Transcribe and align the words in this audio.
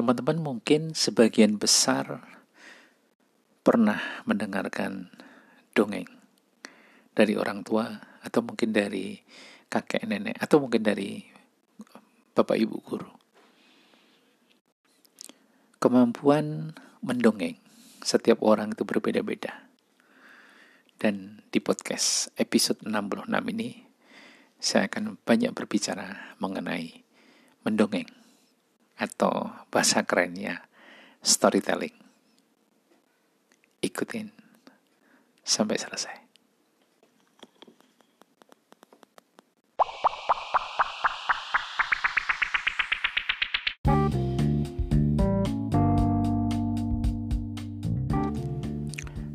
Teman-teman 0.00 0.40
mungkin 0.40 0.96
sebagian 0.96 1.60
besar 1.60 2.24
pernah 3.60 4.00
mendengarkan 4.24 5.12
dongeng 5.76 6.08
dari 7.12 7.36
orang 7.36 7.60
tua 7.60 8.00
atau 8.24 8.40
mungkin 8.40 8.72
dari 8.72 9.20
kakek 9.68 10.08
nenek 10.08 10.40
atau 10.40 10.56
mungkin 10.56 10.80
dari 10.80 11.20
bapak 12.32 12.56
ibu 12.56 12.80
guru. 12.80 13.12
Kemampuan 15.76 16.72
mendongeng 17.04 17.60
setiap 18.00 18.40
orang 18.40 18.72
itu 18.72 18.88
berbeda-beda. 18.88 19.68
Dan 20.96 21.44
di 21.52 21.60
podcast 21.60 22.32
episode 22.40 22.88
66 22.88 23.28
ini 23.52 23.84
saya 24.56 24.88
akan 24.88 25.20
banyak 25.28 25.52
berbicara 25.52 26.40
mengenai 26.40 27.04
mendongeng 27.68 28.19
atau 29.00 29.48
bahasa 29.72 30.04
kerennya 30.04 30.60
storytelling. 31.24 31.96
Ikutin 33.80 34.28
sampai 35.40 35.80
selesai. 35.80 36.16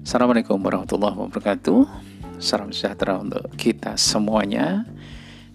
Assalamualaikum 0.06 0.62
warahmatullahi 0.62 1.18
wabarakatuh. 1.18 1.82
Salam 2.38 2.70
sejahtera 2.70 3.20
untuk 3.20 3.50
kita 3.58 3.98
semuanya. 3.98 4.86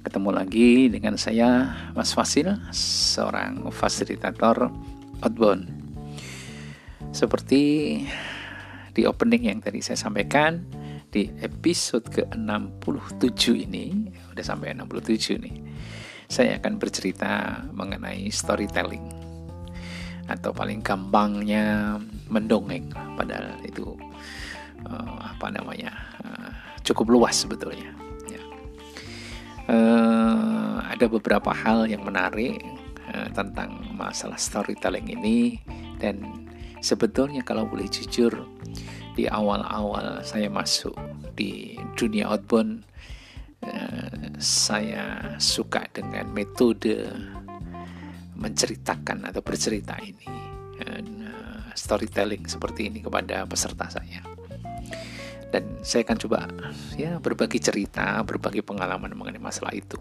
Ketemu 0.00 0.32
lagi 0.32 0.88
dengan 0.88 1.20
saya 1.20 1.76
Mas 1.92 2.16
Fasil, 2.16 2.48
seorang 2.72 3.68
fasilitator 3.68 4.72
outbound. 5.20 5.68
Seperti 7.12 7.62
di 8.96 9.02
opening 9.04 9.52
yang 9.52 9.60
tadi 9.60 9.84
saya 9.84 10.00
sampaikan 10.00 10.64
di 11.12 11.28
episode 11.44 12.08
ke-67 12.16 13.44
ini, 13.68 14.08
udah 14.32 14.40
sampai 14.40 14.72
67 14.72 15.36
nih. 15.36 15.56
Saya 16.32 16.56
akan 16.56 16.80
bercerita 16.80 17.60
mengenai 17.68 18.24
storytelling 18.32 19.04
atau 20.32 20.54
paling 20.56 20.80
gampangnya 20.80 22.00
mendongeng 22.30 22.88
padahal 23.18 23.58
itu 23.66 23.98
uh, 24.86 25.18
apa 25.34 25.50
namanya 25.50 25.90
uh, 26.22 26.54
cukup 26.86 27.10
luas 27.10 27.42
sebetulnya 27.42 27.90
uh, 29.70 30.82
ada 30.84 31.06
beberapa 31.06 31.54
hal 31.54 31.86
yang 31.86 32.02
menarik 32.02 32.60
uh, 33.14 33.28
tentang 33.30 33.94
masalah 33.94 34.36
storytelling 34.36 35.06
ini. 35.14 35.62
Dan 35.96 36.46
sebetulnya 36.82 37.46
kalau 37.46 37.68
boleh 37.68 37.86
jujur 37.86 38.34
di 39.14 39.30
awal-awal 39.30 40.22
saya 40.26 40.50
masuk 40.50 40.96
di 41.38 41.78
dunia 41.94 42.26
outbound 42.26 42.82
uh, 43.64 44.34
saya 44.42 45.36
suka 45.38 45.86
dengan 45.94 46.26
metode 46.34 47.06
menceritakan 48.34 49.28
atau 49.30 49.40
bercerita 49.44 49.94
ini. 50.02 50.28
Uh, 50.80 51.28
storytelling 51.70 52.50
seperti 52.50 52.90
ini 52.90 52.98
kepada 52.98 53.46
peserta 53.46 53.86
saya 53.86 54.39
dan 55.50 55.66
saya 55.82 56.06
akan 56.06 56.18
coba 56.18 56.38
ya 56.94 57.18
berbagi 57.18 57.58
cerita, 57.58 58.22
berbagi 58.22 58.62
pengalaman 58.62 59.12
mengenai 59.14 59.42
masalah 59.42 59.74
itu. 59.74 59.98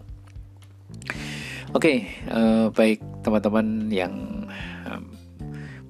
Oke, 1.70 1.86
okay, 1.86 1.98
uh, 2.30 2.66
eh, 2.66 2.66
baik 2.74 2.98
teman-teman 3.22 3.86
yang 3.94 4.14
um, 4.90 5.04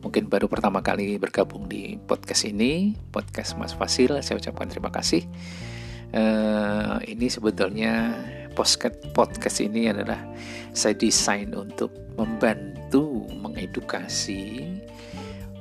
mungkin 0.05 0.29
baru 0.29 0.45
pertama 0.45 0.85
kali 0.85 1.17
bergabung 1.17 1.69
di 1.73 1.97
podcast 2.05 2.45
ini, 2.45 2.93
podcast 3.09 3.57
Mas 3.57 3.73
Fasil, 3.73 4.13
saya 4.21 4.37
ucapkan 4.37 4.69
terima 4.69 4.93
kasih. 4.93 5.25
Uh, 6.11 7.01
ini 7.09 7.33
sebetulnya 7.33 8.13
podcast 8.53 8.99
podcast 9.17 9.63
ini 9.63 9.89
adalah 9.89 10.21
saya 10.75 10.93
desain 10.99 11.55
untuk 11.55 11.95
membantu 12.19 13.25
mengedukasi 13.41 14.69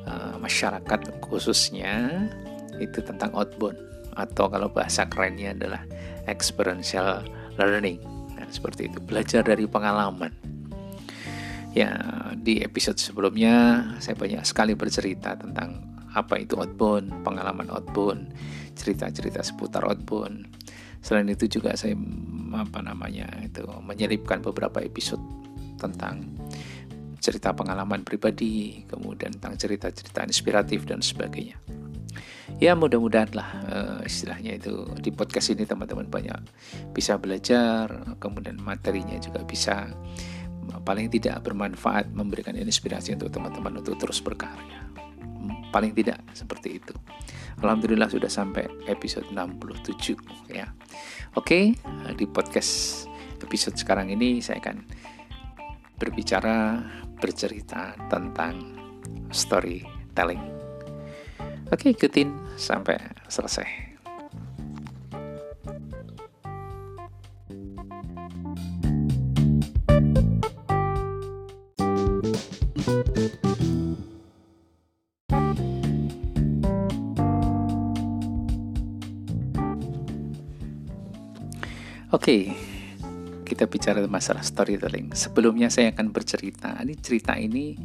uh, 0.03 0.35
masyarakat 0.41 0.99
khususnya 1.23 2.27
itu 2.81 2.99
tentang 3.05 3.31
outbound 3.35 3.88
atau 4.19 4.51
kalau 4.51 4.67
bahasa 4.67 5.07
kerennya 5.07 5.55
adalah 5.55 5.81
experiential 6.27 7.23
learning. 7.55 7.99
Nah, 8.35 8.47
seperti 8.51 8.91
itu. 8.91 8.99
Belajar 8.99 9.47
dari 9.47 9.65
pengalaman. 9.65 10.35
Ya 11.71 11.93
di 12.33 12.65
episode 12.65 12.97
sebelumnya 12.97 13.85
saya 14.01 14.17
banyak 14.17 14.41
sekali 14.41 14.73
bercerita 14.73 15.37
tentang 15.37 15.85
apa 16.17 16.41
itu 16.41 16.57
outbound 16.57 17.21
pengalaman 17.21 17.69
outbound 17.69 18.33
cerita-cerita 18.73 19.45
seputar 19.45 19.85
outbound. 19.85 20.49
Selain 20.99 21.29
itu 21.29 21.45
juga 21.47 21.77
saya 21.77 21.93
apa 22.57 22.81
namanya 22.81 23.29
itu 23.45 23.61
menyelipkan 23.85 24.41
beberapa 24.41 24.81
episode 24.81 25.21
tentang 25.77 26.25
cerita 27.19 27.51
pengalaman 27.51 28.01
pribadi 28.01 28.83
kemudian 28.87 29.35
tentang 29.37 29.59
cerita-cerita 29.59 30.23
inspiratif 30.23 30.87
dan 30.87 31.03
sebagainya 31.03 31.59
ya 32.57 32.73
mudah-mudahan 32.75 33.31
lah 33.33 33.49
uh, 33.69 33.99
istilahnya 34.03 34.57
itu 34.57 34.85
di 34.99 35.09
podcast 35.13 35.53
ini 35.53 35.63
teman-teman 35.65 36.09
banyak 36.09 36.39
bisa 36.91 37.15
belajar 37.21 38.17
kemudian 38.17 38.57
materinya 38.59 39.15
juga 39.21 39.45
bisa 39.45 39.89
paling 40.85 41.09
tidak 41.09 41.41
bermanfaat 41.41 42.13
memberikan 42.13 42.53
inspirasi 42.53 43.17
untuk 43.17 43.33
teman-teman 43.33 43.81
untuk 43.81 43.97
terus 43.97 44.21
berkarya. 44.21 44.85
Paling 45.69 45.93
tidak 45.93 46.21
seperti 46.33 46.81
itu. 46.81 46.93
Alhamdulillah 47.61 48.09
sudah 48.09 48.29
sampai 48.29 48.69
episode 48.85 49.27
67 49.33 50.17
ya. 50.49 50.69
Oke 51.37 51.73
di 52.17 52.25
podcast 52.29 53.05
episode 53.41 53.77
sekarang 53.77 54.13
ini 54.13 54.41
saya 54.43 54.61
akan 54.61 54.85
berbicara 55.99 56.79
bercerita 57.19 57.95
tentang 58.07 58.55
storytelling 59.29 60.58
Oke, 61.69 61.93
ikutin 61.93 62.33
sampai 62.57 62.97
selesai. 63.29 63.89
Oke, 82.09 82.49
kita 83.45 83.69
bicara 83.69 84.01
masalah 84.09 84.41
storytelling. 84.41 85.13
Sebelumnya 85.13 85.69
saya 85.69 85.93
akan 85.93 86.09
bercerita. 86.09 86.73
Ini 86.81 86.97
cerita 86.97 87.37
ini 87.37 87.77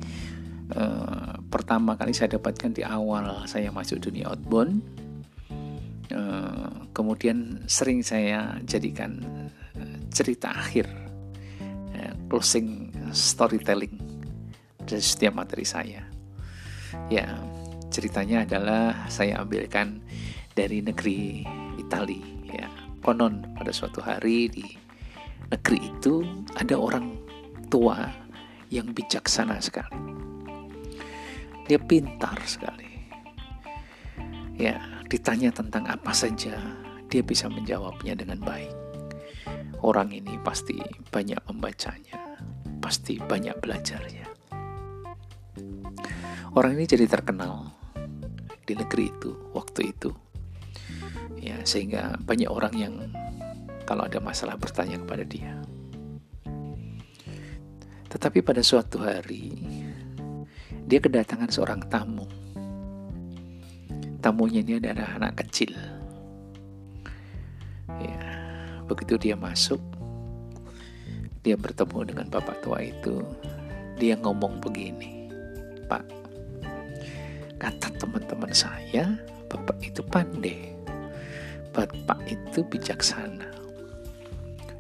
uh, 0.73 1.34
pertama 1.55 1.95
kali 1.95 2.11
saya 2.11 2.35
dapatkan 2.35 2.75
di 2.75 2.83
awal 2.83 3.47
saya 3.47 3.71
masuk 3.71 4.03
dunia 4.03 4.27
outbound. 4.27 4.83
Uh, 6.11 6.91
kemudian 6.91 7.63
sering 7.71 8.03
saya 8.03 8.59
jadikan 8.67 9.23
uh, 9.79 9.99
cerita 10.11 10.51
akhir, 10.51 10.91
uh, 11.95 12.13
closing 12.27 12.91
storytelling 13.15 13.95
dari 14.83 14.99
setiap 14.99 15.39
materi 15.39 15.63
saya. 15.63 16.03
Ya, 17.07 17.39
ceritanya 17.87 18.43
adalah 18.43 19.07
saya 19.07 19.39
ambilkan 19.39 20.03
dari 20.59 20.83
negeri 20.83 21.47
Italia. 21.79 22.27
Ya, 22.51 22.67
konon 22.99 23.47
pada 23.55 23.71
suatu 23.71 24.03
hari 24.03 24.51
di 24.51 24.67
negeri 25.55 25.87
itu 25.87 26.27
ada 26.59 26.75
orang 26.75 27.15
tua 27.71 28.11
yang 28.71 28.91
bijaksana 28.91 29.59
sekali 29.63 30.14
dia 31.65 31.81
pintar 31.81 32.37
sekali. 32.45 33.09
Ya, 34.55 34.79
ditanya 35.11 35.51
tentang 35.51 35.89
apa 35.91 36.15
saja, 36.15 36.55
dia 37.11 37.23
bisa 37.25 37.51
menjawabnya 37.51 38.15
dengan 38.15 38.39
baik. 38.45 38.75
Orang 39.85 40.15
ini 40.15 40.39
pasti 40.41 40.79
banyak 41.13 41.41
membacanya, 41.51 42.39
pasti 42.81 43.19
banyak 43.21 43.59
belajarnya. 43.61 44.27
Orang 46.55 46.79
ini 46.79 46.87
jadi 46.87 47.11
terkenal 47.11 47.75
di 48.63 48.79
negeri 48.79 49.11
itu 49.11 49.35
waktu 49.53 49.91
itu. 49.91 50.15
Ya, 51.37 51.61
sehingga 51.67 52.17
banyak 52.23 52.49
orang 52.49 52.75
yang 52.79 52.95
kalau 53.85 54.09
ada 54.09 54.23
masalah 54.23 54.57
bertanya 54.57 54.97
kepada 55.03 55.27
dia. 55.27 55.61
Tetapi 58.09 58.47
pada 58.47 58.63
suatu 58.63 59.03
hari 59.03 59.51
dia 60.85 61.01
kedatangan 61.01 61.49
seorang 61.49 61.81
tamu. 61.89 62.29
Tamunya 64.21 64.65
ini 64.65 64.81
adalah 64.81 65.17
anak 65.21 65.45
kecil. 65.45 65.73
Ya, 68.01 68.25
begitu 68.89 69.21
dia 69.21 69.37
masuk, 69.37 69.81
dia 71.45 71.57
bertemu 71.61 72.09
dengan 72.09 72.27
bapak 72.33 72.65
tua 72.65 72.81
itu. 72.81 73.21
Dia 73.95 74.19
ngomong 74.19 74.59
begini, 74.59 75.31
Pak, 75.87 76.03
kata 77.63 77.89
teman-teman 77.95 78.51
saya, 78.51 79.15
Bapak 79.47 79.79
itu 79.87 80.03
pandai. 80.03 80.75
Bapak 81.71 82.27
itu 82.27 82.67
bijaksana. 82.67 83.47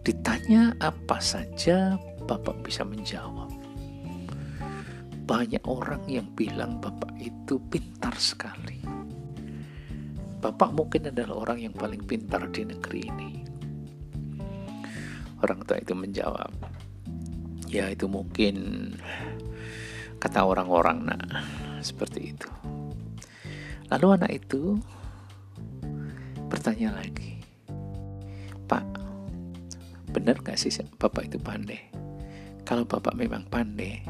Ditanya 0.02 0.74
apa 0.82 1.22
saja, 1.22 1.94
Bapak 2.26 2.58
bisa 2.66 2.82
menjawab. 2.82 3.53
Banyak 5.24 5.64
orang 5.64 6.04
yang 6.04 6.28
bilang 6.36 6.84
Bapak 6.84 7.16
itu 7.16 7.56
pintar 7.72 8.12
sekali. 8.20 8.84
Bapak 10.44 10.76
mungkin 10.76 11.08
adalah 11.08 11.48
orang 11.48 11.64
yang 11.64 11.72
paling 11.72 12.04
pintar 12.04 12.44
di 12.52 12.68
negeri 12.68 13.00
ini. 13.08 13.32
Orang 15.40 15.64
tua 15.64 15.80
itu 15.80 15.96
menjawab, 15.96 16.52
ya 17.72 17.88
itu 17.88 18.04
mungkin 18.04 18.92
kata 20.20 20.44
orang-orang 20.44 21.08
nak 21.08 21.24
seperti 21.80 22.36
itu. 22.36 22.48
Lalu 23.88 24.06
anak 24.20 24.32
itu 24.36 24.76
bertanya 26.52 27.00
lagi, 27.00 27.40
Pak, 28.68 28.84
benar 30.12 30.40
gak 30.44 30.60
sih 30.60 30.72
Bapak 31.00 31.32
itu 31.32 31.40
pandai? 31.40 31.80
Kalau 32.64 32.88
Bapak 32.88 33.16
memang 33.16 33.44
pandai, 33.48 34.00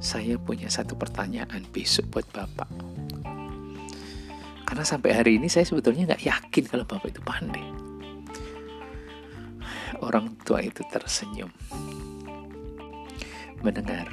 saya 0.00 0.40
punya 0.40 0.72
satu 0.72 0.96
pertanyaan 0.96 1.60
besok 1.68 2.08
buat 2.08 2.26
Bapak. 2.32 2.72
Karena 4.64 4.84
sampai 4.86 5.12
hari 5.12 5.36
ini 5.36 5.52
saya 5.52 5.68
sebetulnya 5.68 6.16
nggak 6.16 6.24
yakin 6.24 6.64
kalau 6.64 6.88
Bapak 6.88 7.12
itu 7.12 7.20
pandai. 7.20 7.66
Orang 10.00 10.40
tua 10.40 10.64
itu 10.64 10.80
tersenyum 10.88 11.52
mendengar 13.60 14.08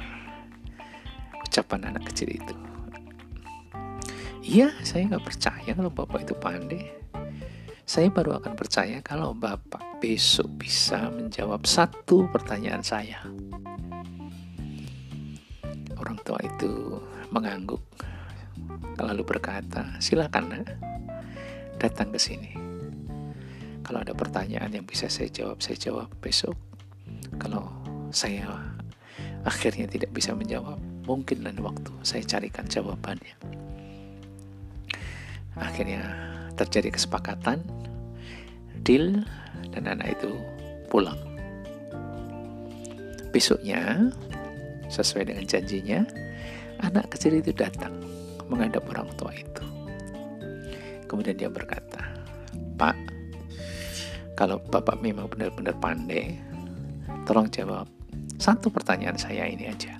ucapan 1.40 1.88
anak 1.88 2.12
kecil 2.12 2.36
itu. 2.36 2.54
Iya, 4.44 4.76
saya 4.84 5.08
nggak 5.08 5.24
percaya 5.24 5.70
kalau 5.72 5.88
Bapak 5.88 6.28
itu 6.28 6.36
pandai. 6.36 6.84
Saya 7.88 8.12
baru 8.12 8.36
akan 8.36 8.52
percaya 8.52 9.00
kalau 9.00 9.32
Bapak 9.32 10.04
besok 10.04 10.60
bisa 10.60 11.08
menjawab 11.08 11.64
satu 11.64 12.28
pertanyaan 12.28 12.84
saya. 12.84 13.24
Orang 15.98 16.18
tua 16.22 16.38
itu 16.42 17.02
mengangguk, 17.34 17.82
lalu 19.02 19.22
berkata, 19.26 19.98
silakan 19.98 20.44
nak, 20.50 20.66
datang 21.78 22.14
ke 22.14 22.18
sini. 22.18 22.50
Kalau 23.82 24.04
ada 24.04 24.12
pertanyaan 24.12 24.70
yang 24.74 24.86
bisa 24.86 25.08
saya 25.08 25.32
jawab, 25.32 25.64
saya 25.64 25.78
jawab 25.80 26.12
besok. 26.20 26.54
Kalau 27.40 27.72
saya 28.12 28.74
akhirnya 29.48 29.88
tidak 29.88 30.12
bisa 30.12 30.36
menjawab, 30.36 30.76
mungkin 31.08 31.40
lain 31.40 31.64
waktu 31.64 31.92
saya 32.04 32.20
carikan 32.26 32.68
jawabannya. 32.68 33.32
Akhirnya 35.58 36.04
terjadi 36.54 36.94
kesepakatan, 36.94 37.64
deal, 38.84 39.24
dan 39.72 39.88
anak 39.88 40.20
itu 40.20 40.36
pulang. 40.92 41.18
Besoknya, 43.32 44.12
sesuai 44.88 45.32
dengan 45.32 45.44
janjinya, 45.44 46.00
anak 46.84 47.12
kecil 47.12 47.38
itu 47.40 47.52
datang 47.52 47.92
menghadap 48.48 48.84
orang 48.92 49.08
tua 49.16 49.32
itu. 49.32 49.64
Kemudian 51.08 51.36
dia 51.36 51.48
berkata, 51.48 52.04
Pak, 52.76 52.96
kalau 54.36 54.60
Bapak 54.68 55.00
memang 55.00 55.28
benar-benar 55.28 55.76
pandai, 55.80 56.36
tolong 57.24 57.48
jawab 57.48 57.88
satu 58.38 58.70
pertanyaan 58.70 59.18
saya 59.18 59.50
ini 59.50 59.66
aja. 59.66 59.98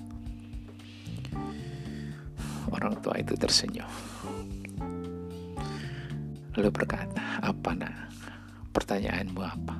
Orang 2.69 3.01
tua 3.01 3.17
itu 3.17 3.33
tersenyum. 3.33 3.89
Lalu 6.55 6.69
berkata, 6.69 7.41
apa 7.41 7.71
nak? 7.75 8.13
Pertanyaanmu 8.69 9.41
apa? 9.41 9.75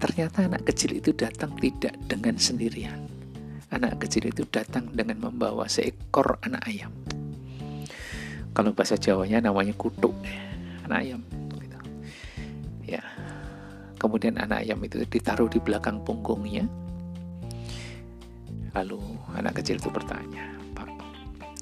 Ternyata 0.00 0.48
anak 0.48 0.68
kecil 0.68 0.98
itu 0.98 1.14
datang 1.14 1.54
tidak 1.60 1.94
dengan 2.08 2.34
sendirian. 2.40 3.03
Anak 3.74 4.06
kecil 4.06 4.30
itu 4.30 4.46
datang 4.46 4.86
dengan 4.94 5.18
membawa 5.18 5.66
seekor 5.66 6.38
anak 6.46 6.62
ayam. 6.70 6.94
Kalau 8.54 8.70
bahasa 8.70 8.94
Jawanya 8.94 9.50
namanya 9.50 9.74
kutuk, 9.74 10.14
anak 10.86 11.02
ayam. 11.02 11.20
Gitu. 11.58 11.78
Ya. 12.86 13.02
Kemudian 13.98 14.38
anak 14.38 14.62
ayam 14.62 14.78
itu 14.86 15.02
ditaruh 15.02 15.50
di 15.50 15.58
belakang 15.58 15.98
punggungnya. 16.06 16.70
Lalu 18.78 19.02
anak 19.34 19.58
kecil 19.58 19.82
itu 19.82 19.90
bertanya, 19.90 20.54
Pak, 20.78 20.90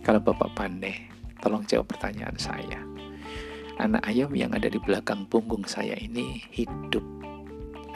kalau 0.05 0.21
Bapak 0.21 0.53
pandai, 0.53 1.09
tolong 1.41 1.65
jawab 1.65 1.89
pertanyaan 1.89 2.37
saya 2.37 2.93
anak 3.81 4.05
ayam 4.07 4.31
yang 4.37 4.55
ada 4.55 4.71
di 4.71 4.79
belakang 4.79 5.27
punggung 5.27 5.67
saya 5.67 5.99
ini 5.99 6.45
hidup 6.55 7.03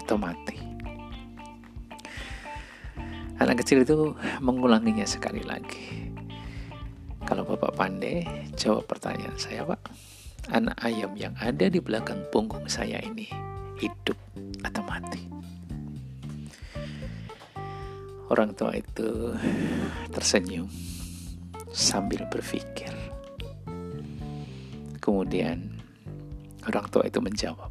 atau 0.02 0.18
mati. 0.18 0.75
Anak 3.36 3.62
kecil 3.64 3.84
itu 3.84 4.16
mengulanginya 4.40 5.04
sekali 5.04 5.44
lagi. 5.44 6.12
Kalau 7.26 7.42
Bapak 7.42 7.74
pandai, 7.74 8.22
jawab 8.54 8.86
pertanyaan 8.86 9.36
saya, 9.36 9.66
Pak. 9.66 9.82
Anak 10.54 10.78
ayam 10.80 11.12
yang 11.18 11.34
ada 11.42 11.66
di 11.66 11.82
belakang 11.82 12.22
punggung 12.30 12.70
saya 12.70 13.02
ini 13.02 13.26
hidup 13.82 14.16
atau 14.62 14.82
mati. 14.86 15.26
Orang 18.30 18.54
tua 18.54 18.74
itu 18.74 19.34
tersenyum 20.14 20.70
sambil 21.74 22.26
berpikir. 22.30 22.94
Kemudian 25.02 25.76
Orang 26.66 26.90
tua 26.90 27.06
itu 27.06 27.22
menjawab. 27.22 27.70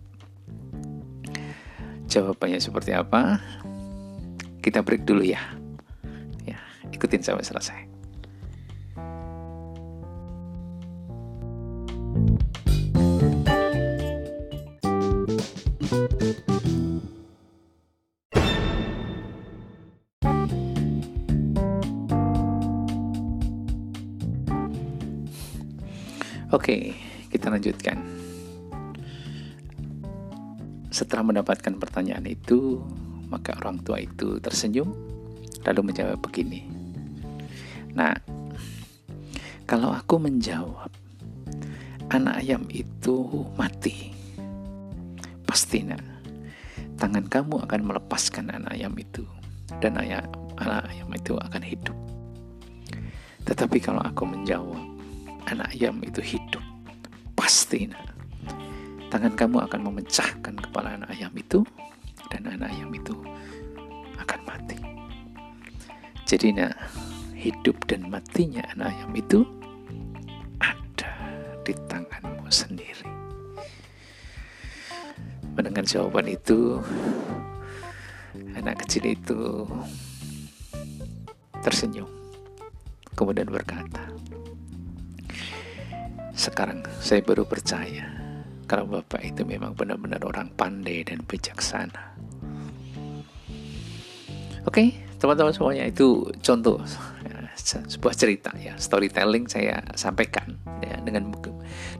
Jawabannya 2.08 2.64
seperti 2.64 2.96
apa? 2.96 3.44
Kita 4.66 4.82
break 4.82 5.06
dulu 5.06 5.22
ya. 5.22 5.38
Ya, 6.42 6.58
ikutin 6.90 7.22
sampai 7.22 7.46
selesai. 7.46 7.86
Oke, 26.50 26.98
kita 27.30 27.54
lanjutkan. 27.54 28.02
Setelah 30.90 31.22
mendapatkan 31.22 31.78
pertanyaan 31.78 32.26
itu, 32.26 32.82
maka 33.30 33.58
orang 33.62 33.82
tua 33.82 34.02
itu 34.02 34.38
tersenyum 34.40 34.92
lalu 35.66 35.92
menjawab 35.92 36.22
begini. 36.22 36.66
Nah, 37.96 38.14
kalau 39.66 39.90
aku 39.96 40.22
menjawab 40.22 40.92
anak 42.14 42.46
ayam 42.46 42.70
itu 42.70 43.26
mati, 43.58 44.14
pasti 45.50 45.82
nak 45.82 46.04
tangan 47.02 47.26
kamu 47.26 47.66
akan 47.66 47.82
melepaskan 47.82 48.54
anak 48.54 48.78
ayam 48.78 48.94
itu 48.96 49.26
dan 49.82 49.98
ayam, 49.98 50.28
anak 50.62 50.86
ayam 50.92 51.10
itu 51.18 51.34
akan 51.34 51.64
hidup. 51.66 51.98
Tetapi 53.46 53.78
kalau 53.82 54.02
aku 54.06 54.26
menjawab 54.30 54.82
anak 55.50 55.74
ayam 55.74 55.98
itu 56.06 56.22
hidup, 56.22 56.62
pasti 57.34 57.90
nak 57.90 58.16
tangan 59.10 59.34
kamu 59.34 59.64
akan 59.66 59.82
memecahkan 59.88 60.56
kepala 60.60 61.00
anak 61.00 61.10
ayam 61.16 61.32
itu 61.40 61.64
dan 62.36 62.60
anak 62.60 62.68
ayam 62.76 62.92
itu 62.92 63.16
akan 64.20 64.40
mati. 64.44 64.76
Jadi 66.28 66.52
nah, 66.52 66.76
hidup 67.32 67.80
dan 67.88 68.12
matinya 68.12 68.60
anak 68.76 68.92
ayam 68.92 69.12
itu 69.16 69.40
ada 70.60 71.16
di 71.64 71.72
tanganmu 71.88 72.52
sendiri. 72.52 73.08
Mendengar 75.56 75.88
jawaban 75.88 76.28
itu, 76.28 76.84
anak 78.60 78.84
kecil 78.84 79.16
itu 79.16 79.64
tersenyum, 81.64 82.12
kemudian 83.16 83.48
berkata, 83.48 84.12
"Sekarang 86.36 86.84
saya 87.00 87.24
baru 87.24 87.48
percaya 87.48 88.26
kalau 88.66 88.90
Bapak 88.90 89.22
itu 89.22 89.46
memang 89.46 89.78
benar-benar 89.78 90.26
orang 90.26 90.50
pandai 90.58 91.06
dan 91.06 91.22
bijaksana. 91.22 92.18
Oke, 94.66 94.98
teman-teman 95.22 95.54
semuanya 95.54 95.86
itu 95.86 96.26
contoh 96.42 96.82
ya, 97.22 97.38
sebuah 97.86 98.18
cerita 98.18 98.50
ya, 98.58 98.74
storytelling 98.82 99.46
saya 99.46 99.78
sampaikan 99.94 100.58
ya 100.82 100.98
dengan 101.06 101.30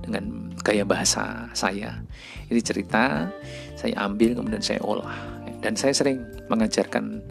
dengan 0.02 0.50
gaya 0.66 0.82
bahasa 0.82 1.46
saya. 1.54 2.02
Ini 2.50 2.62
cerita 2.66 3.30
saya 3.78 3.94
ambil 4.02 4.34
kemudian 4.34 4.66
saya 4.66 4.82
olah 4.82 5.14
dan 5.62 5.78
saya 5.78 5.94
sering 5.94 6.26
mengajarkan 6.50 7.22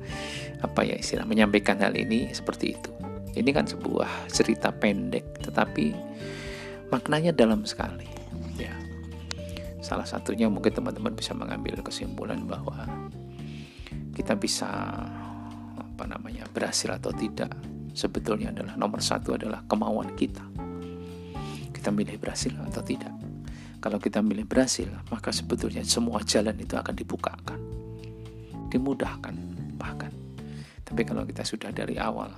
apa 0.63 0.81
ya 0.87 0.95
istilah 0.99 1.27
menyampaikan 1.27 1.83
hal 1.83 1.99
ini 1.99 2.31
seperti 2.31 2.79
itu. 2.79 2.91
Ini 3.35 3.51
kan 3.51 3.67
sebuah 3.67 4.31
cerita 4.31 4.71
pendek, 4.71 5.43
tetapi 5.43 5.91
maknanya 6.95 7.35
dalam 7.35 7.67
sekali. 7.67 8.07
Ya, 8.55 8.71
salah 9.83 10.07
satunya 10.07 10.47
mungkin 10.47 10.71
teman-teman 10.71 11.19
bisa 11.19 11.35
mengambil 11.35 11.83
kesimpulan 11.83 12.47
bahwa 12.47 12.87
kita 14.15 14.39
bisa 14.39 14.71
apa 15.75 16.05
namanya 16.07 16.47
berhasil 16.55 16.91
atau 16.95 17.11
tidak 17.11 17.51
sebetulnya 17.95 18.51
adalah 18.51 18.75
nomor 18.75 19.03
satu 19.03 19.39
adalah 19.39 19.63
kemauan 19.67 20.15
kita. 20.19 20.43
Kita 21.71 21.95
milih 21.95 22.19
berhasil 22.19 22.55
atau 22.65 22.83
tidak. 22.83 23.13
Kalau 23.79 24.01
kita 24.01 24.25
milih 24.25 24.49
berhasil, 24.49 24.89
maka 25.13 25.29
sebetulnya 25.29 25.85
semua 25.85 26.25
jalan 26.25 26.57
itu 26.57 26.75
akan 26.75 26.95
dibukakan, 26.97 27.61
dimudahkan 28.73 29.37
bahkan. 29.77 30.09
Tapi 30.83 31.05
kalau 31.05 31.29
kita 31.29 31.45
sudah 31.45 31.69
dari 31.69 32.01
awal 32.01 32.33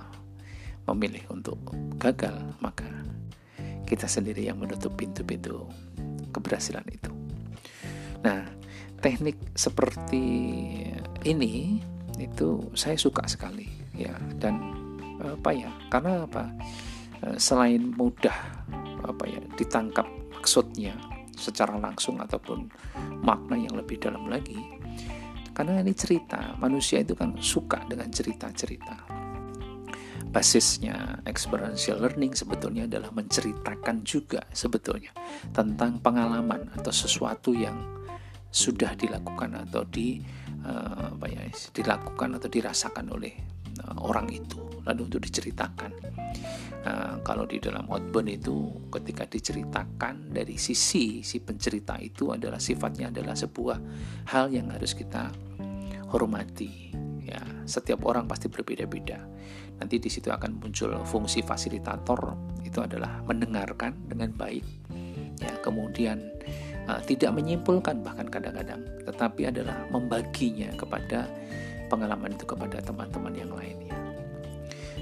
memilih 0.91 1.23
untuk 1.31 1.57
gagal, 1.95 2.35
maka 2.59 2.85
kita 3.87 4.11
sendiri 4.11 4.43
yang 4.43 4.59
menutup 4.59 4.91
pintu-pintu 4.99 5.63
keberhasilan 6.35 6.83
itu. 6.91 7.11
Nah, 8.27 8.43
teknik 8.99 9.39
seperti 9.55 10.25
ini 11.27 11.83
itu 12.17 12.71
saya 12.73 12.95
suka 12.95 13.27
sekali 13.27 13.67
ya 13.93 14.15
dan 14.39 14.57
apa 15.19 15.49
ya? 15.51 15.69
Karena 15.91 16.23
apa? 16.23 16.47
Eh, 17.25 17.37
selain 17.37 17.93
mudah 17.97 18.35
apa 19.03 19.23
ya 19.27 19.41
ditangkap 19.57 20.05
maksudnya 20.33 20.93
secara 21.37 21.77
langsung 21.77 22.17
ataupun 22.17 22.69
makna 23.21 23.59
yang 23.59 23.75
lebih 23.77 23.99
dalam 24.01 24.25
lagi. 24.29 24.57
Karena 25.53 25.81
ini 25.81 25.93
cerita, 25.97 26.53
manusia 26.61 27.01
itu 27.01 27.17
kan 27.17 27.33
suka 27.41 27.81
dengan 27.89 28.13
cerita-cerita 28.13 29.17
basisnya 30.27 31.23
experiential 31.23 32.03
learning 32.03 32.35
sebetulnya 32.35 32.85
adalah 32.85 33.09
menceritakan 33.15 34.03
juga 34.03 34.43
sebetulnya 34.51 35.09
tentang 35.55 35.97
pengalaman 36.03 36.67
atau 36.75 36.93
sesuatu 36.93 37.55
yang 37.55 37.73
sudah 38.51 38.95
dilakukan 38.95 39.55
atau 39.67 39.81
di 39.87 40.19
uh, 40.65 41.13
apa 41.17 41.25
ya 41.29 41.41
dilakukan 41.73 42.37
atau 42.39 42.49
dirasakan 42.49 43.05
oleh 43.13 43.33
uh, 43.83 43.97
orang 44.01 44.31
itu. 44.31 44.57
Lalu 44.87 45.11
untuk 45.11 45.21
diceritakan. 45.27 45.91
Uh, 46.87 47.19
kalau 47.25 47.43
di 47.43 47.59
dalam 47.59 47.83
outbound 47.91 48.31
itu 48.31 48.71
ketika 48.93 49.27
diceritakan 49.27 50.31
dari 50.31 50.55
sisi 50.55 51.19
si 51.19 51.43
pencerita 51.43 51.99
itu 51.99 52.31
adalah 52.31 52.61
sifatnya 52.61 53.11
adalah 53.11 53.35
sebuah 53.35 53.77
hal 54.31 54.47
yang 54.53 54.71
harus 54.71 54.95
kita 54.95 55.27
hormati 56.07 56.95
ya. 57.27 57.43
Setiap 57.67 58.07
orang 58.07 58.25
pasti 58.31 58.47
berbeda-beda. 58.47 59.19
Nanti 59.77 59.99
di 59.99 60.09
situ 60.09 60.31
akan 60.31 60.57
muncul 60.57 60.95
fungsi 61.03 61.43
fasilitator 61.43 62.33
itu 62.63 62.79
adalah 62.79 63.21
mendengarkan 63.27 64.07
dengan 64.07 64.31
baik 64.33 64.63
ya. 65.43 65.53
Kemudian 65.59 66.23
uh, 66.87 66.99
tidak 67.03 67.35
menyimpulkan 67.35 68.01
bahkan 68.01 68.27
kadang-kadang 68.27 68.81
tetapi 69.03 69.51
adalah 69.51 69.77
membaginya 69.91 70.71
kepada 70.75 71.27
pengalaman 71.87 72.35
itu 72.35 72.43
kepada 72.43 72.83
teman-teman 72.83 73.33
yang 73.35 73.51
lainnya 73.55 73.95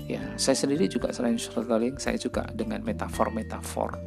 ya. 0.06 0.22
Saya 0.38 0.58
sendiri 0.58 0.86
juga 0.86 1.10
selain 1.10 1.38
storytelling 1.38 1.98
saya 1.98 2.18
juga 2.18 2.46
dengan 2.54 2.82
metafor-metafor 2.86 3.98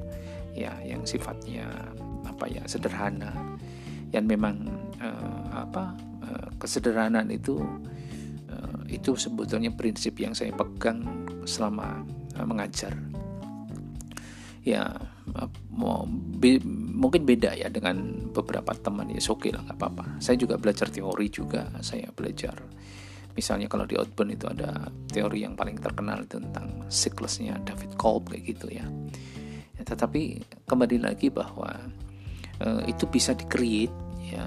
ya 0.55 0.75
yang 0.87 1.03
sifatnya 1.07 1.67
apa 2.27 2.47
ya 2.47 2.63
sederhana. 2.67 3.35
Yang 4.15 4.25
memang 4.39 4.57
uh, 5.03 5.67
apa 5.69 5.93
uh, 6.25 6.49
kesederhanaan 6.57 7.29
itu 7.29 7.61
itu 8.89 9.15
sebetulnya 9.15 9.69
prinsip 9.69 10.17
yang 10.17 10.33
saya 10.33 10.51
pegang 10.57 11.05
selama 11.45 12.03
uh, 12.41 12.47
mengajar 12.49 12.97
ya 14.69 14.85
uh, 15.33 15.49
be, 16.37 16.61
mungkin 16.99 17.25
beda 17.25 17.57
ya 17.57 17.73
dengan 17.73 18.29
beberapa 18.33 18.77
teman. 18.77 19.09
Ya 19.09 19.21
oke 19.25 19.49
okay 19.49 19.51
lah 19.57 19.65
nggak 19.65 19.79
apa-apa. 19.81 20.05
Saya 20.21 20.37
juga 20.37 20.61
belajar 20.61 20.93
teori 20.93 21.27
juga. 21.33 21.73
Saya 21.81 22.13
belajar 22.13 22.61
misalnya 23.39 23.71
kalau 23.71 23.87
di 23.87 23.95
outbound 23.95 24.35
itu 24.35 24.51
ada 24.51 24.91
teori 25.15 25.47
yang 25.47 25.55
paling 25.55 25.79
terkenal 25.79 26.27
tentang 26.27 26.83
siklusnya 26.91 27.55
David 27.63 27.95
Kolb 27.95 28.35
kayak 28.35 28.43
gitu 28.51 28.67
ya, 28.67 28.83
ya 29.79 29.83
tetapi 29.87 30.43
kembali 30.67 30.99
lagi 30.99 31.31
bahwa 31.31 31.71
uh, 32.59 32.83
itu 32.91 33.07
bisa 33.07 33.39
di 33.39 33.47
create 33.47 33.95
ya 34.35 34.43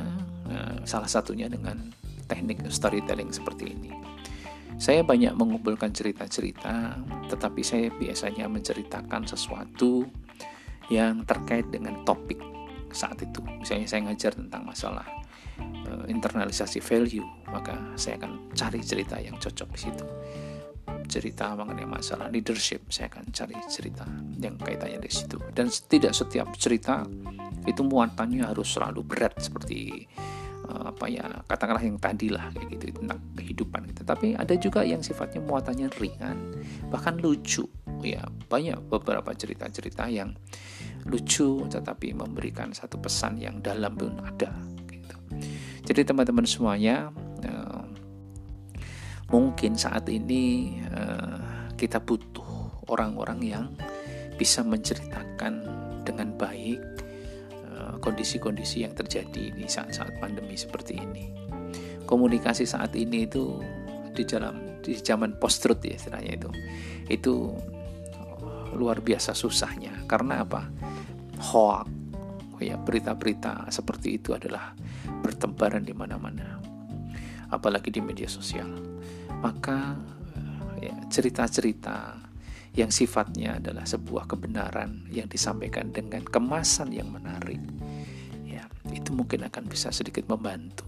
uh, 0.51 0.75
salah 0.83 1.07
satunya 1.07 1.47
dengan 1.47 1.79
teknik 2.27 2.67
storytelling 2.67 3.31
seperti 3.31 3.71
ini 3.71 3.95
saya 4.77 5.01
banyak 5.03 5.33
mengumpulkan 5.35 5.91
cerita-cerita, 5.91 6.97
tetapi 7.27 7.61
saya 7.61 7.87
biasanya 7.93 8.47
menceritakan 8.47 9.27
sesuatu 9.27 10.05
yang 10.91 11.23
terkait 11.23 11.71
dengan 11.71 12.03
topik 12.03 12.39
saat 12.91 13.19
itu. 13.23 13.39
Misalnya 13.59 13.87
saya 13.87 14.01
ngajar 14.11 14.35
tentang 14.35 14.67
masalah 14.67 15.07
uh, 15.87 16.05
internalisasi 16.11 16.83
value, 16.83 17.23
maka 17.49 17.79
saya 17.95 18.19
akan 18.19 18.51
cari 18.51 18.79
cerita 18.83 19.15
yang 19.17 19.39
cocok 19.39 19.69
di 19.71 19.79
situ. 19.79 20.05
Cerita 21.07 21.55
mengenai 21.55 21.87
masalah 21.87 22.31
leadership, 22.31 22.87
saya 22.91 23.11
akan 23.11 23.31
cari 23.31 23.55
cerita 23.67 24.07
yang 24.39 24.55
kaitannya 24.59 24.99
di 24.99 25.11
situ. 25.11 25.39
Dan 25.51 25.67
tidak 25.67 26.15
setiap 26.15 26.51
cerita 26.55 27.03
itu 27.67 27.81
muatannya 27.83 28.47
harus 28.47 28.75
selalu 28.75 29.03
berat 29.03 29.39
seperti 29.39 30.07
apa 30.71 31.05
ya 31.11 31.25
katakanlah 31.45 31.83
yang 31.83 31.99
tadi 31.99 32.31
lah 32.31 32.49
kayak 32.55 32.67
gitu 32.79 33.03
tentang 33.03 33.19
kehidupan 33.35 33.81
gitu. 33.91 34.01
Tapi 34.07 34.33
ada 34.35 34.53
juga 34.55 34.81
yang 34.87 35.03
sifatnya 35.03 35.43
muatannya 35.43 35.87
ringan 35.99 36.37
bahkan 36.87 37.19
lucu. 37.19 37.67
Ya 38.01 38.25
banyak 38.49 38.89
beberapa 38.89 39.29
cerita-cerita 39.35 40.09
yang 40.09 40.33
lucu 41.05 41.65
tetapi 41.69 42.13
memberikan 42.13 42.73
satu 42.73 42.97
pesan 42.97 43.37
yang 43.41 43.61
dalam 43.61 43.93
pun 43.93 44.17
ada 44.21 44.53
gitu. 44.89 45.17
Jadi 45.85 46.01
teman-teman 46.05 46.45
semuanya 46.45 47.13
uh, 47.45 47.85
mungkin 49.29 49.77
saat 49.77 50.09
ini 50.09 50.77
uh, 50.89 51.71
kita 51.77 52.01
butuh 52.01 52.85
orang-orang 52.89 53.39
yang 53.41 53.65
bisa 54.37 54.65
menceritakan 54.65 55.61
dengan 56.01 56.33
baik 56.33 57.00
kondisi-kondisi 58.01 58.83
yang 58.83 58.97
terjadi 58.97 59.53
di 59.53 59.65
saat-saat 59.69 60.17
pandemi 60.17 60.57
seperti 60.57 60.97
ini. 60.97 61.31
Komunikasi 62.03 62.67
saat 62.67 62.91
ini 62.97 63.29
itu 63.29 63.61
di 64.11 64.27
dalam 64.27 64.81
di 64.81 64.97
zaman 64.97 65.37
post 65.37 65.63
truth 65.63 65.85
ya 65.85 65.95
istilahnya 65.95 66.31
itu. 66.35 66.49
Itu 67.07 67.55
luar 68.75 68.99
biasa 68.99 69.37
susahnya. 69.37 70.03
Karena 70.09 70.43
apa? 70.43 70.67
Hoax 71.41 71.87
ya 72.61 72.77
berita-berita 72.77 73.73
seperti 73.73 74.21
itu 74.21 74.37
adalah 74.37 74.73
bertebaran 75.21 75.81
di 75.85 75.93
mana-mana. 75.93 76.61
Apalagi 77.53 77.93
di 77.93 78.01
media 78.01 78.27
sosial. 78.27 78.69
Maka 79.41 79.97
ya 80.81 80.93
cerita-cerita 81.09 82.17
yang 82.71 82.89
sifatnya 82.89 83.59
adalah 83.59 83.83
sebuah 83.83 84.31
kebenaran 84.31 85.07
yang 85.11 85.27
disampaikan 85.27 85.91
dengan 85.91 86.23
kemasan 86.23 86.95
yang 86.95 87.11
menarik 87.11 87.59
itu 88.89 89.13
mungkin 89.13 89.47
akan 89.47 89.69
bisa 89.69 89.93
sedikit 89.93 90.25
membantu 90.27 90.87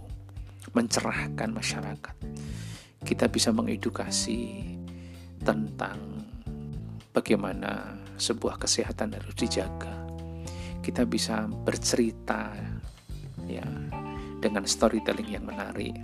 mencerahkan 0.73 1.49
masyarakat. 1.53 2.15
Kita 3.03 3.27
bisa 3.27 3.51
mengedukasi 3.51 4.73
tentang 5.43 6.23
bagaimana 7.11 7.99
sebuah 8.15 8.57
kesehatan 8.57 9.13
harus 9.19 9.35
dijaga. 9.35 10.07
Kita 10.83 11.03
bisa 11.07 11.47
bercerita 11.47 12.55
ya 13.47 13.67
dengan 14.39 14.63
storytelling 14.63 15.29
yang 15.35 15.45
menarik 15.47 15.95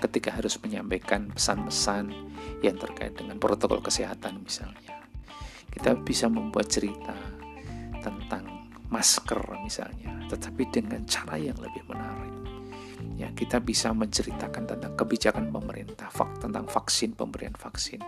ketika 0.00 0.36
harus 0.36 0.60
menyampaikan 0.60 1.32
pesan-pesan 1.32 2.12
yang 2.60 2.76
terkait 2.76 3.16
dengan 3.16 3.40
protokol 3.40 3.80
kesehatan 3.80 4.44
misalnya. 4.44 5.03
Kita 5.74 5.98
bisa 5.98 6.30
membuat 6.30 6.70
cerita 6.70 7.14
tentang 7.98 8.70
masker 8.88 9.42
misalnya, 9.66 10.14
tetapi 10.30 10.70
dengan 10.70 11.02
cara 11.04 11.34
yang 11.34 11.58
lebih 11.58 11.82
menarik. 11.90 12.32
Ya, 13.14 13.30
kita 13.30 13.62
bisa 13.62 13.90
menceritakan 13.94 14.66
tentang 14.66 14.92
kebijakan 14.94 15.50
pemerintah, 15.50 16.10
tentang 16.38 16.66
vaksin, 16.66 17.14
pemberian 17.14 17.54
vaksin. 17.54 18.02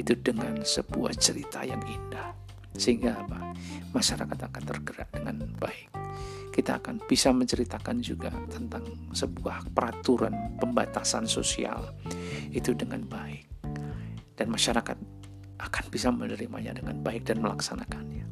Itu 0.00 0.16
dengan 0.20 0.64
sebuah 0.64 1.16
cerita 1.16 1.64
yang 1.64 1.80
indah. 1.84 2.32
Sehingga 2.74 3.24
apa? 3.24 3.54
Masyarakat 3.94 4.38
akan 4.50 4.62
tergerak 4.66 5.08
dengan 5.14 5.44
baik. 5.56 5.88
Kita 6.50 6.78
akan 6.78 7.02
bisa 7.06 7.34
menceritakan 7.34 7.98
juga 7.98 8.30
tentang 8.50 8.86
sebuah 9.10 9.74
peraturan 9.74 10.58
pembatasan 10.58 11.26
sosial 11.26 11.94
itu 12.54 12.74
dengan 12.74 13.02
baik. 13.06 13.46
Dan 14.34 14.50
masyarakat 14.50 14.98
akan 15.64 15.84
bisa 15.88 16.12
menerimanya 16.12 16.76
dengan 16.76 17.00
baik 17.00 17.24
dan 17.24 17.40
melaksanakannya. 17.40 18.26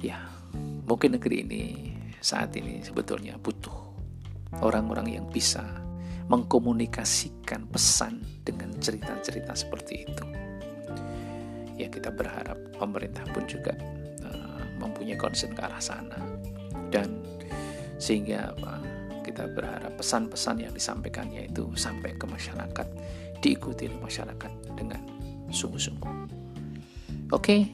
Ya 0.00 0.22
mungkin 0.86 1.18
negeri 1.18 1.44
ini 1.44 1.62
saat 2.22 2.54
ini 2.56 2.80
sebetulnya 2.80 3.36
butuh 3.36 3.74
orang-orang 4.62 5.20
yang 5.20 5.26
bisa 5.28 5.62
mengkomunikasikan 6.30 7.66
pesan 7.68 8.22
dengan 8.46 8.70
cerita-cerita 8.78 9.50
seperti 9.52 10.06
itu. 10.06 10.24
Ya 11.74 11.90
kita 11.90 12.14
berharap 12.14 12.56
pemerintah 12.78 13.26
pun 13.34 13.42
juga 13.50 13.74
uh, 14.22 14.62
mempunyai 14.78 15.18
concern 15.18 15.58
ke 15.58 15.62
arah 15.64 15.82
sana. 15.82 16.18
Dan 16.90 17.18
sehingga 17.98 18.54
apa 18.54 18.78
kita 19.26 19.50
berharap 19.52 19.94
pesan-pesan 19.98 20.64
yang 20.64 20.72
disampaikannya 20.74 21.50
itu 21.50 21.70
sampai 21.74 22.14
ke 22.14 22.26
masyarakat 22.26 22.88
diikuti 23.40 23.88
oleh 23.88 24.00
masyarakat 24.00 24.52
dengan 24.76 25.00
sungguh-sungguh. 25.50 26.12
Oke, 27.32 27.66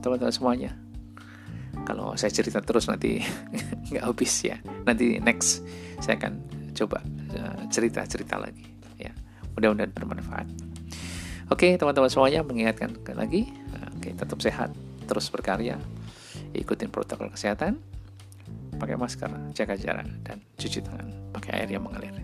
teman-teman 0.00 0.32
semuanya. 0.32 0.72
Kalau 1.84 2.16
saya 2.16 2.32
cerita 2.32 2.58
terus 2.64 2.88
nanti 2.88 3.20
nggak 3.92 4.04
habis 4.04 4.32
ya. 4.42 4.56
Nanti 4.88 5.20
next 5.20 5.62
saya 6.00 6.16
akan 6.18 6.40
coba 6.72 7.02
eh, 7.34 7.60
cerita-cerita 7.68 8.40
lagi. 8.40 8.64
Ya, 8.96 9.12
mudah-mudahan 9.54 9.92
bermanfaat. 9.92 10.48
Oke, 11.46 11.78
teman-teman 11.78 12.10
semuanya 12.10 12.42
mengingatkan 12.42 12.90
lagi. 13.14 13.46
Oke, 13.96 14.10
tetap 14.14 14.38
sehat, 14.42 14.74
terus 15.06 15.30
berkarya, 15.30 15.78
ikutin 16.54 16.90
protokol 16.90 17.30
kesehatan, 17.30 17.78
pakai 18.76 18.98
masker, 18.98 19.30
jaga 19.54 19.74
jarak, 19.78 20.06
dan 20.26 20.42
cuci 20.58 20.82
tangan 20.82 21.08
pakai 21.32 21.64
air 21.64 21.70
yang 21.78 21.86
mengalir. 21.86 22.14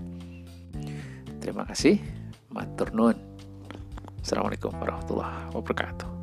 Terima 1.43 1.67
kasih. 1.67 2.22
Matur 2.53 2.93
nuwun. 2.93 3.17
Assalamualaikum 4.21 4.77
warahmatullahi 4.77 5.51
wabarakatuh. 5.57 6.22